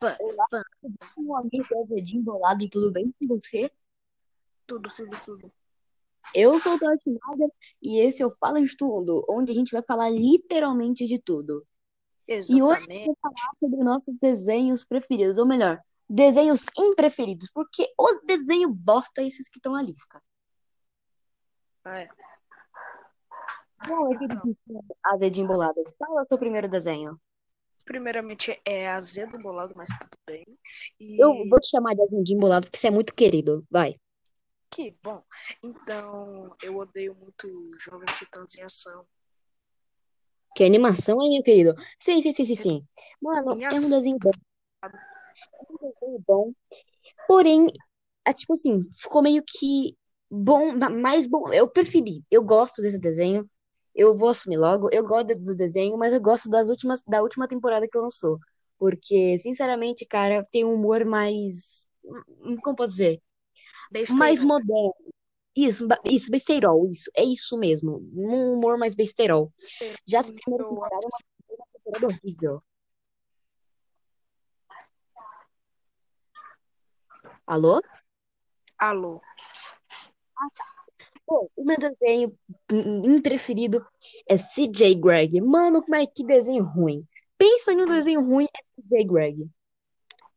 [0.00, 0.62] Pã, Olá, pã.
[1.16, 3.70] meu amigo Azedinho Bolado, tudo bem com você?
[4.66, 5.52] Tudo, tudo, tudo.
[6.34, 9.82] Eu sou o Torquemada e esse é o Fala de Tudo, onde a gente vai
[9.82, 11.66] falar literalmente de tudo.
[12.26, 13.06] E hoje eu Exatamente.
[13.06, 19.26] vou falar sobre nossos desenhos preferidos, ou melhor, desenhos impreferidos, porque o desenho bosta é
[19.26, 20.22] esses que estão na lista.
[21.86, 22.08] É.
[23.86, 24.40] Bom, eu queria
[25.04, 27.20] Azedinho Bolado, qual é o seu primeiro desenho?
[27.84, 30.44] Primeiramente é azedo bolado, mas tudo bem.
[30.98, 33.96] E Eu vou te chamar de Azedinho Bolado porque você é muito querido, vai.
[34.70, 35.22] que bom.
[35.62, 37.46] Então, eu odeio muito
[37.80, 39.06] Jovens Titãs em Ação.
[40.56, 41.74] Que animação, hein, meu querido?
[41.98, 42.86] Sim, sim, sim, sim, sim.
[43.20, 44.30] Mano, Em é um desenho bom.
[44.82, 44.88] É
[45.70, 46.52] um desenho bom.
[47.26, 47.66] Porém,
[48.24, 49.96] é tipo assim, ficou meio que
[50.30, 51.52] bom, ma- mais bom.
[51.52, 52.22] Eu preferi.
[52.30, 53.48] Eu gosto desse desenho.
[53.94, 54.88] Eu vou assumir logo.
[54.92, 58.38] Eu gosto do desenho, mas eu gosto das últimas, da última temporada que lançou.
[58.78, 61.86] Porque, sinceramente, cara, tem um humor mais.
[62.04, 63.22] hum, Como posso dizer?
[64.18, 64.94] Mais moderno.
[65.56, 67.08] Isso, isso, besteirol, isso.
[67.16, 67.98] É isso mesmo.
[68.12, 69.52] Um humor mais besteirol.
[70.04, 71.18] Já essa primeira temporada é uma,
[71.84, 72.62] temporada horrível.
[77.46, 77.80] Alô?
[78.78, 79.20] Alô.
[81.34, 82.32] Pô, o meu desenho
[83.20, 83.84] preferido
[84.28, 85.40] é CJ Greg.
[85.40, 87.04] Mano, mas que desenho ruim.
[87.36, 89.48] Pensa em um desenho ruim, é CJ Greg.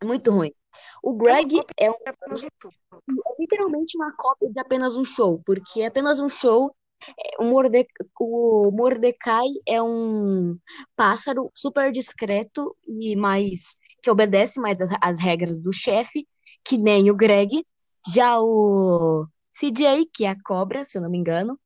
[0.00, 0.52] É muito ruim.
[1.00, 5.84] O É Greg cópia é, um- é literalmente uma cópia de apenas um show, porque
[5.84, 6.74] apenas um show,
[7.16, 7.86] é, o, Morde,
[8.18, 10.58] o Mordecai é um
[10.96, 16.26] pássaro super discreto e mais que obedece mais as regras do chefe,
[16.64, 17.64] que nem o Greg.
[18.12, 19.24] Já o
[19.60, 21.58] CJ, que é a cobra, se eu não me engano,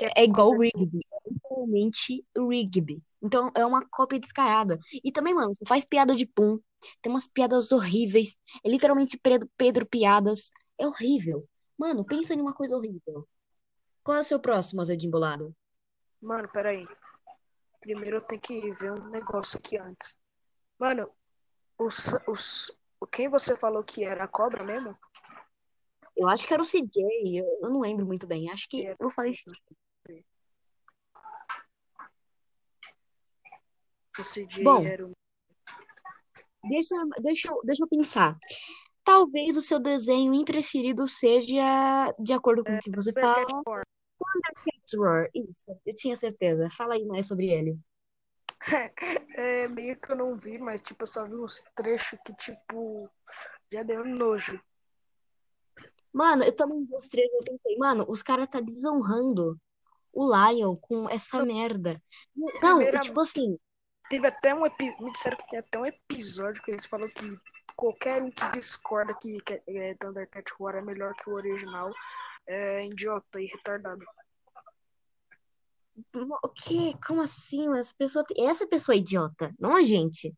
[0.00, 1.00] é é igual o Rigby.
[1.12, 3.02] É literalmente o Rigby.
[3.22, 4.78] Então é uma cópia descarada.
[5.02, 6.58] E também, mano, só faz piada de pum.
[7.02, 8.36] Tem umas piadas horríveis.
[8.64, 10.50] É literalmente Pedro, Pedro Piadas.
[10.78, 11.46] É horrível.
[11.78, 13.26] Mano, pensa em uma coisa horrível.
[14.02, 15.54] Qual é o seu próximo, Azedinho Bolado?
[16.20, 16.86] Mano, peraí.
[17.80, 20.16] Primeiro eu tenho que ver um negócio aqui antes.
[20.78, 21.10] Mano,
[21.78, 22.70] os, os,
[23.10, 24.96] quem você falou que era a cobra mesmo?
[26.16, 27.38] Eu acho que era o CJ.
[27.38, 28.50] Eu, não lembro muito bem.
[28.50, 29.50] Acho que eu falei assim.
[34.18, 34.86] O CJ Bom.
[34.86, 35.10] era.
[36.64, 38.36] Deixa, deixa, eu- deixa eu pensar.
[39.04, 45.30] Talvez o seu desenho preferido seja, de acordo com o que você fala, Thundercats Roar.
[45.32, 46.68] Isso, eu tinha certeza.
[46.70, 47.78] Fala aí mais sobre ele.
[49.38, 53.08] É meio que eu não vi, mas tipo, eu só vi uns trechos que, tipo,
[53.70, 54.58] já deu nojo.
[56.16, 59.60] Mano, eu também trailers, eu pensei, mano, os caras tá desonrando
[60.10, 62.02] o Lion com essa merda.
[62.34, 63.58] Não, Primeiramente- tipo assim,
[64.08, 65.04] Teve até um episódio.
[65.04, 67.38] Me disseram que tem até um episódio que eles falam que
[67.76, 71.92] qualquer um que discorda que, que é, Thundercat War é melhor que o original
[72.46, 74.02] é idiota e retardado.
[76.14, 76.94] o quê?
[77.06, 77.68] Como assim?
[77.76, 80.34] As pessoas, essa pessoa é idiota, não a gente.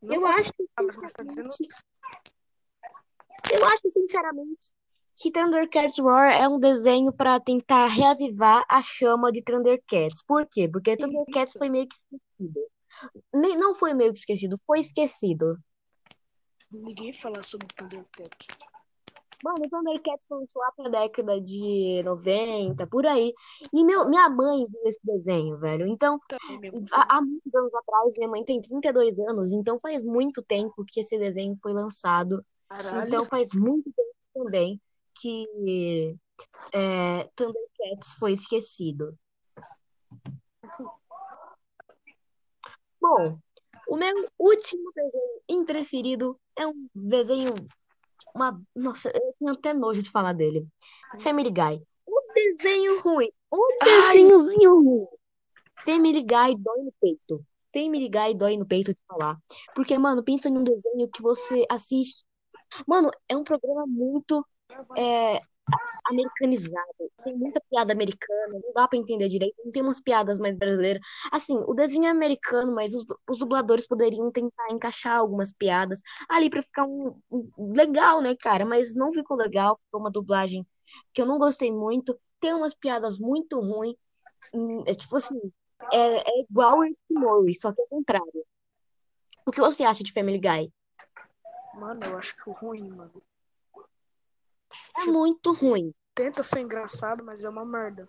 [0.00, 0.66] Não Eu acho que,
[1.12, 1.48] tá dizendo
[3.52, 4.70] eu acho sinceramente
[5.20, 10.22] que Thundercats Roar é um desenho pra tentar reavivar a chama de Thundercats.
[10.26, 10.66] Por quê?
[10.66, 12.60] Porque Thundercats foi meio que esquecido.
[13.32, 15.58] Nem, não foi meio que esquecido, foi esquecido.
[16.70, 18.30] ninguém falar sobre Thundercat.
[19.42, 23.32] Mano, o Thundercats lançou lá pra década de 90, por aí.
[23.72, 25.86] E meu, minha mãe viu esse desenho, velho.
[25.86, 26.18] Então,
[26.60, 26.84] mesmo.
[26.92, 31.00] há, há muitos anos atrás, minha mãe tem 32 anos, então faz muito tempo que
[31.00, 32.44] esse desenho foi lançado.
[32.70, 33.08] Caralho.
[33.08, 34.80] Então faz muito tempo também
[35.20, 36.16] que
[36.72, 39.18] é, Thundercats foi esquecido.
[43.00, 43.38] Bom,
[43.88, 47.54] o meu último desenho preferido é um desenho.
[48.32, 50.64] Uma, nossa, eu tenho até nojo de falar dele.
[51.18, 51.82] Family Guy.
[52.06, 53.32] Um desenho ruim.
[53.52, 54.16] Um Ai.
[54.16, 55.06] desenhozinho ruim.
[55.84, 57.44] Family Guy dói no peito.
[57.72, 59.36] Family Guy dói no peito de falar.
[59.74, 62.22] Porque, mano, pensa num desenho que você assiste.
[62.86, 64.44] Mano, é um programa muito
[64.96, 65.40] é,
[66.06, 67.10] americanizado.
[67.24, 69.56] Tem muita piada americana, não dá pra entender direito.
[69.64, 71.02] Não tem umas piadas mais brasileiras.
[71.32, 76.50] Assim, o desenho é americano, mas os, os dubladores poderiam tentar encaixar algumas piadas ali
[76.50, 78.64] pra ficar um, um- legal, né, cara?
[78.64, 80.66] Mas não ficou legal, ficou uma dublagem
[81.12, 82.18] que eu não gostei muito.
[82.40, 83.96] Tem umas piadas muito ruins.
[84.54, 85.38] Hum, É tipo assim,
[85.92, 88.46] é, é igual o Rick só que é o contrário.
[89.46, 90.72] O que você acha de Family Guy?
[91.80, 93.22] Mano, eu acho que o ruim, mano.
[94.98, 95.94] É muito ruim.
[96.14, 98.06] Tenta ser engraçado, mas é uma merda.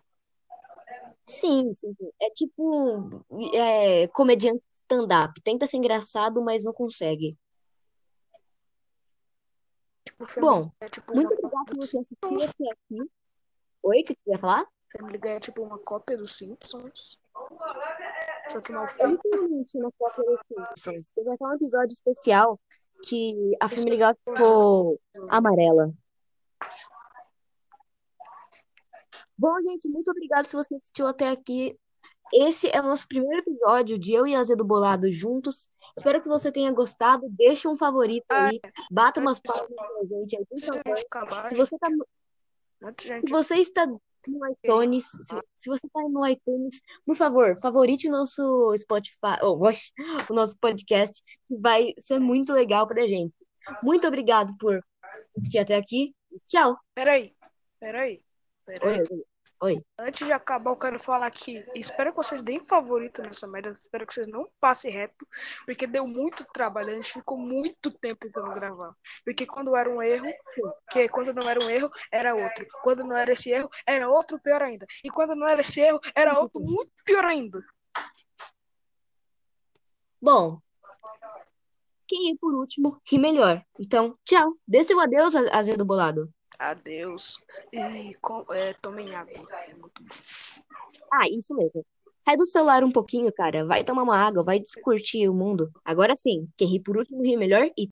[1.26, 2.12] Sim, sim, sim.
[2.22, 3.24] É tipo
[3.56, 5.42] é, comediante stand-up.
[5.42, 7.38] Tenta ser engraçado, mas não consegue.
[10.04, 13.12] Tipo, Bom, é tipo uma muito obrigada cópia por você assistir até aqui.
[13.84, 14.68] Oi, o que você ia falar?
[14.92, 17.18] Family Guy é tipo uma cópia dos Simpsons.
[18.52, 19.12] Só que mal feito.
[19.12, 21.12] literalmente na cópia dos Simpsons.
[21.12, 22.60] Teve até um episódio especial
[23.03, 25.00] que a Family Guy ficou
[25.30, 25.94] amarela.
[29.38, 31.77] Bom, gente, muito obrigada se você assistiu até aqui.
[32.33, 35.68] Esse é o nosso primeiro episódio de eu e Azedo Bolado juntos.
[35.98, 37.27] Espero que você tenha gostado.
[37.30, 38.62] Deixa um favorito aí.
[38.89, 40.45] Bata umas palmas pra gente aí,
[41.06, 41.89] acabar, Se você tá
[43.25, 43.86] Se você está
[44.30, 49.92] no iTunes, se, se você está no iTunes, por favor, favorite nosso Spotify, oh, oxe,
[50.30, 53.34] o nosso podcast, que vai ser muito legal pra gente.
[53.82, 54.84] Muito obrigado por
[55.38, 56.14] assistir até aqui.
[56.46, 56.78] Tchau.
[56.94, 57.34] Peraí,
[57.80, 58.22] peraí,
[58.66, 59.00] peraí.
[59.00, 59.24] Oi, oi,
[59.62, 59.84] oi.
[59.98, 63.80] Antes de acabar, eu quero falar que espero que vocês deem favorito nessa merda.
[63.84, 65.28] Espero que vocês não passem reto,
[65.66, 66.90] porque deu muito trabalho.
[66.90, 68.96] A gente ficou muito tempo tentando gravar.
[69.24, 70.28] Porque quando era um erro,
[70.90, 72.66] que quando não era um erro, era outro.
[72.84, 74.86] Quando não era esse erro, era outro pior ainda.
[75.04, 77.60] E quando não era esse erro, era outro muito pior ainda.
[80.19, 80.60] Bom,
[82.08, 83.63] quem ir por último, ri melhor.
[83.80, 84.56] Então, tchau.
[84.68, 86.31] Dê seu adeus, Azedo Bolado.
[86.62, 87.40] Adeus.
[87.74, 89.48] E com, é, tomem água.
[89.68, 90.16] É muito bom.
[91.12, 91.86] Ah, isso mesmo.
[92.19, 93.66] Sai do celular um pouquinho, cara.
[93.66, 95.72] Vai tomar uma água, vai descurtir o mundo.
[95.84, 97.74] Agora sim, quem ri por último ri melhor e